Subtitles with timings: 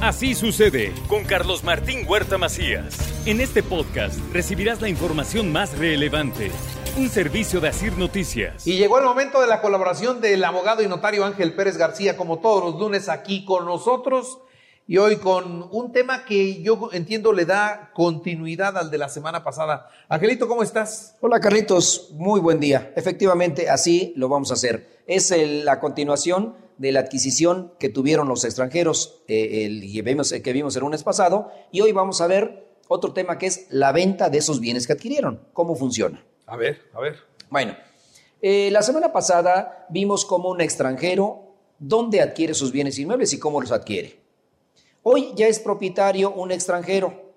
[0.00, 2.96] Así sucede con Carlos Martín Huerta Macías.
[3.26, 6.50] En este podcast recibirás la información más relevante.
[6.98, 8.66] Un servicio de Asir Noticias.
[8.66, 12.38] Y llegó el momento de la colaboración del abogado y notario Ángel Pérez García, como
[12.38, 14.38] todos los lunes aquí con nosotros.
[14.86, 19.42] Y hoy con un tema que yo entiendo le da continuidad al de la semana
[19.42, 19.88] pasada.
[20.10, 21.16] Angelito, ¿cómo estás?
[21.22, 22.92] Hola Carlitos, muy buen día.
[22.94, 25.00] Efectivamente, así lo vamos a hacer.
[25.06, 30.32] Es el- la continuación de la adquisición que tuvieron los extranjeros eh, el, que, vimos,
[30.32, 31.50] que vimos el lunes pasado.
[31.70, 34.92] Y hoy vamos a ver otro tema que es la venta de esos bienes que
[34.92, 35.40] adquirieron.
[35.52, 36.24] ¿Cómo funciona?
[36.46, 37.16] A ver, a ver.
[37.50, 37.76] Bueno,
[38.42, 43.60] eh, la semana pasada vimos cómo un extranjero, dónde adquiere sus bienes inmuebles y cómo
[43.60, 44.20] los adquiere.
[45.02, 47.34] Hoy ya es propietario un extranjero.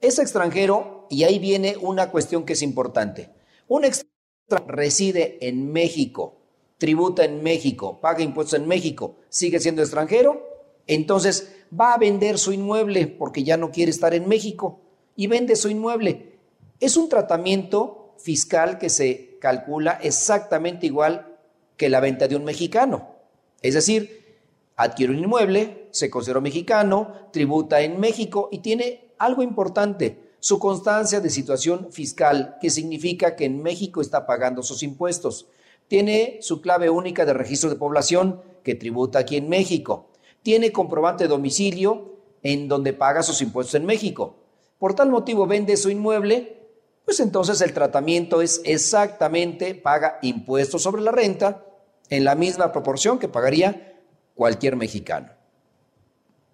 [0.00, 3.30] Es extranjero, y ahí viene una cuestión que es importante.
[3.68, 6.36] Un extranjero reside en México,
[6.84, 10.46] tributa en México, paga impuestos en México, sigue siendo extranjero,
[10.86, 14.82] entonces va a vender su inmueble porque ya no quiere estar en México
[15.16, 16.34] y vende su inmueble.
[16.80, 21.38] Es un tratamiento fiscal que se calcula exactamente igual
[21.78, 23.14] que la venta de un mexicano.
[23.62, 24.36] Es decir,
[24.76, 31.22] adquiere un inmueble, se consideró mexicano, tributa en México y tiene algo importante, su constancia
[31.22, 35.46] de situación fiscal, que significa que en México está pagando sus impuestos.
[35.88, 40.10] Tiene su clave única de registro de población, que tributa aquí en México.
[40.42, 44.36] Tiene comprobante de domicilio, en donde paga sus impuestos en México.
[44.78, 46.64] Por tal motivo vende su inmueble,
[47.04, 51.64] pues entonces el tratamiento es exactamente, paga impuestos sobre la renta
[52.08, 54.00] en la misma proporción que pagaría
[54.34, 55.30] cualquier mexicano.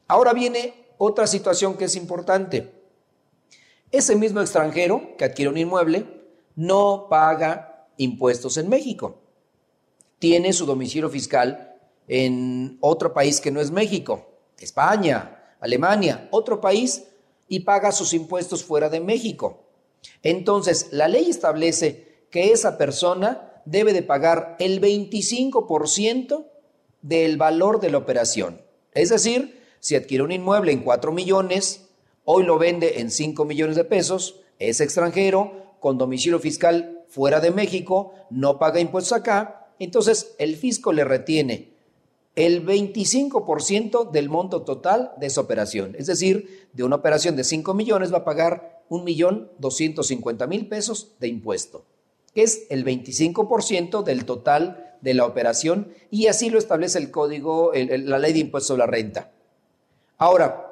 [0.06, 2.72] Ahora viene otra situación que es importante.
[3.90, 6.04] Ese mismo extranjero que adquiere un inmueble
[6.56, 7.69] no paga
[8.00, 9.20] impuestos en México.
[10.18, 11.76] Tiene su domicilio fiscal
[12.08, 14.26] en otro país que no es México,
[14.58, 17.04] España, Alemania, otro país,
[17.46, 19.64] y paga sus impuestos fuera de México.
[20.22, 26.46] Entonces, la ley establece que esa persona debe de pagar el 25%
[27.02, 28.62] del valor de la operación.
[28.94, 31.88] Es decir, si adquiere un inmueble en 4 millones,
[32.24, 37.50] hoy lo vende en 5 millones de pesos, es extranjero, con domicilio fiscal fuera de
[37.50, 41.70] México, no paga impuestos acá, entonces el fisco le retiene
[42.36, 45.94] el 25% del monto total de esa operación.
[45.98, 51.84] Es decir, de una operación de 5 millones va a pagar 1.250.000 pesos de impuesto,
[52.34, 57.72] que es el 25% del total de la operación y así lo establece el código,
[57.74, 59.32] la ley de impuestos sobre la renta.
[60.18, 60.66] Ahora,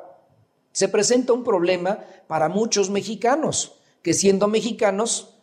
[0.72, 5.37] se presenta un problema para muchos mexicanos, que siendo mexicanos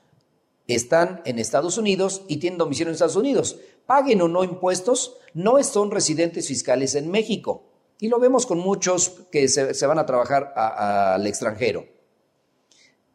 [0.68, 3.58] están en Estados Unidos y tienen domicilio en Estados Unidos.
[3.86, 7.64] Paguen o no impuestos, no son residentes fiscales en México.
[8.00, 11.86] Y lo vemos con muchos que se, van a trabajar al extranjero.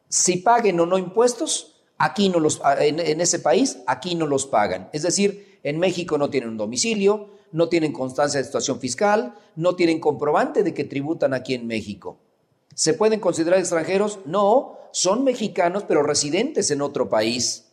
[0.09, 4.27] Si paguen o no impuestos, aquí no los, a- en, en ese país, aquí no
[4.27, 4.89] los pagan.
[4.93, 9.75] Es decir, en México no tienen un domicilio, no tienen constancia de situación fiscal, no
[9.75, 12.17] tienen comprobante de que tributan aquí en México.
[12.75, 14.19] ¿Se pueden considerar extranjeros?
[14.25, 17.65] No, son mexicanos pero residentes en otro país.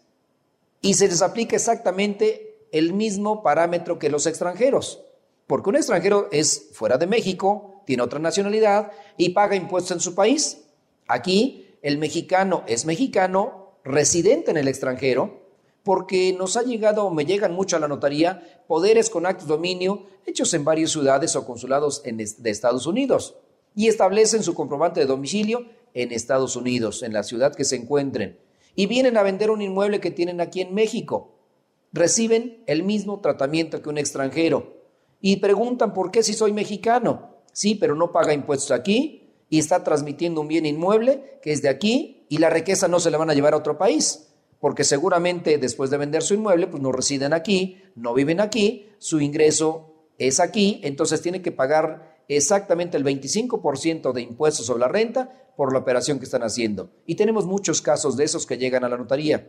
[0.80, 5.02] Y se les aplica exactamente el mismo parámetro que los extranjeros.
[5.46, 10.14] Porque un extranjero es fuera de México, tiene otra nacionalidad y paga impuestos en su
[10.14, 10.64] país.
[11.06, 15.40] Aquí el mexicano es mexicano, residente en el extranjero,
[15.84, 19.54] porque nos ha llegado o me llegan mucho a la notaría poderes con actos de
[19.54, 23.36] dominio hechos en varias ciudades o consulados de Estados Unidos
[23.74, 28.38] y establecen su comprobante de domicilio en Estados Unidos, en la ciudad que se encuentren,
[28.74, 31.34] y vienen a vender un inmueble que tienen aquí en México.
[31.92, 34.76] Reciben el mismo tratamiento que un extranjero
[35.20, 37.36] y preguntan por qué si soy mexicano.
[37.52, 41.68] Sí, pero no paga impuestos aquí y está transmitiendo un bien inmueble que es de
[41.68, 44.28] aquí y la riqueza no se la van a llevar a otro país,
[44.60, 49.20] porque seguramente después de vender su inmueble, pues no residen aquí, no viven aquí, su
[49.20, 55.32] ingreso es aquí, entonces tiene que pagar exactamente el 25% de impuestos sobre la renta
[55.56, 56.90] por la operación que están haciendo.
[57.06, 59.48] Y tenemos muchos casos de esos que llegan a la notaría.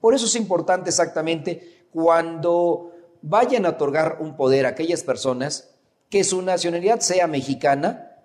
[0.00, 2.92] Por eso es importante exactamente cuando
[3.22, 5.70] vayan a otorgar un poder a aquellas personas
[6.10, 8.16] que su nacionalidad sea mexicana,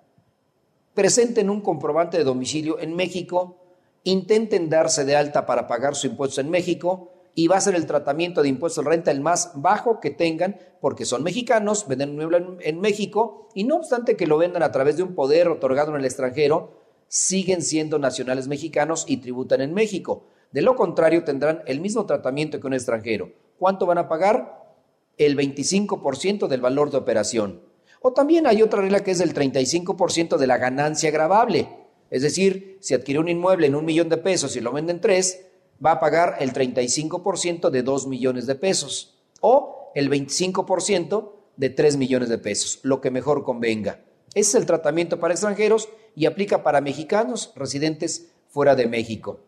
[0.94, 3.58] presenten un comprobante de domicilio en México,
[4.04, 7.86] intenten darse de alta para pagar su impuesto en México y va a ser el
[7.86, 12.22] tratamiento de impuestos de renta el más bajo que tengan porque son mexicanos, venden un
[12.22, 15.92] inmueble en, México y no obstante que lo vendan a través de un poder otorgado
[15.92, 20.24] en el extranjero, siguen siendo nacionales mexicanos y tributan en México.
[20.52, 23.31] De lo contrario, tendrán el mismo tratamiento que un extranjero.
[23.58, 24.76] ¿Cuánto van a pagar?
[25.18, 27.62] El 25% del valor de operación.
[28.02, 31.68] O también hay otra regla que es el 35% de la ganancia grabable.
[32.10, 35.49] Es decir, si adquiere un inmueble en un millón de pesos y lo venden tres,
[35.84, 39.18] va a pagar el 35% de dos millones de pesos.
[39.42, 44.02] O el 25% de tres millones de pesos, lo que mejor convenga.
[44.34, 49.40] Ese es el tratamiento para extranjeros y aplica para mexicanos residentes fuera de México.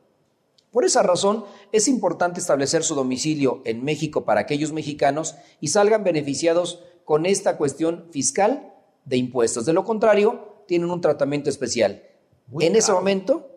[0.71, 6.03] Por esa razón, es importante establecer su domicilio en México para aquellos mexicanos y salgan
[6.03, 8.73] beneficiados con esta cuestión fiscal
[9.05, 9.65] de impuestos.
[9.65, 12.03] De lo contrario, tienen un tratamiento especial.
[12.47, 13.47] Muy en ese momento,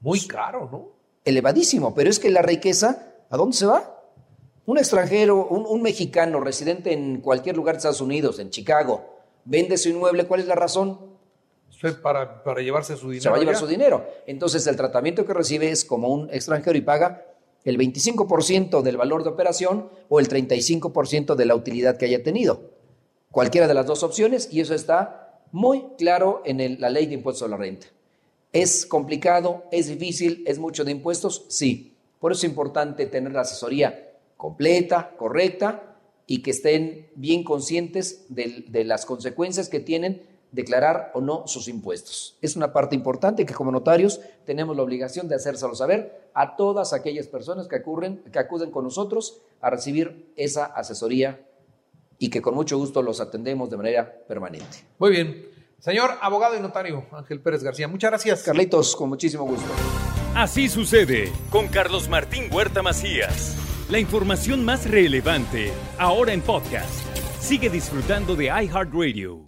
[0.00, 0.97] Muy caro, ¿no?
[1.24, 3.94] Elevadísimo, pero es que la riqueza, ¿a dónde se va?
[4.66, 9.78] Un extranjero, un, un mexicano residente en cualquier lugar de Estados Unidos, en Chicago, vende
[9.78, 10.98] su inmueble, ¿cuál es la razón?
[12.02, 13.22] Para, para llevarse su dinero.
[13.22, 14.04] se va a llevar su dinero.
[14.26, 17.24] Entonces el tratamiento que recibe es como un extranjero y paga
[17.64, 22.60] el 25% del valor de operación o el 35% de la utilidad que haya tenido.
[23.30, 27.14] Cualquiera de las dos opciones y eso está muy claro en el- la ley de
[27.14, 27.86] impuestos a la renta.
[28.52, 29.64] ¿Es complicado?
[29.70, 30.42] ¿Es difícil?
[30.46, 31.44] ¿Es mucho de impuestos?
[31.48, 31.94] Sí.
[32.18, 35.96] Por eso es importante tener la asesoría completa, correcta
[36.26, 42.38] y que estén bien conscientes de, las consecuencias que tienen declarar o no sus impuestos.
[42.40, 46.92] Es una parte importante que como notarios tenemos la obligación de hacérselo saber a todas
[46.92, 51.40] aquellas personas que acuden con nosotros a recibir esa asesoría
[52.18, 54.84] y que con mucho gusto los atendemos de manera permanente.
[54.98, 55.57] Muy bien.
[55.78, 58.42] Señor abogado y notario Ángel Pérez García, muchas gracias.
[58.42, 59.70] Carlitos, con muchísimo gusto.
[60.34, 63.56] Así sucede con Carlos Martín Huerta Macías.
[63.88, 67.06] La información más relevante ahora en podcast.
[67.40, 69.47] Sigue disfrutando de iHeartRadio.